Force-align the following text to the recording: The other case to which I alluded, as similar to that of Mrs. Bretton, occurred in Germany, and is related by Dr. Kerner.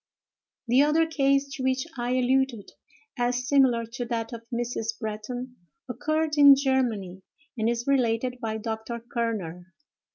The 0.67 0.81
other 0.81 1.05
case 1.05 1.47
to 1.53 1.63
which 1.63 1.85
I 1.95 2.13
alluded, 2.15 2.71
as 3.19 3.47
similar 3.47 3.85
to 3.85 4.05
that 4.05 4.33
of 4.33 4.41
Mrs. 4.51 4.97
Bretton, 4.99 5.57
occurred 5.87 6.39
in 6.39 6.55
Germany, 6.55 7.21
and 7.55 7.69
is 7.69 7.85
related 7.85 8.39
by 8.41 8.57
Dr. 8.57 8.99
Kerner. 8.99 9.71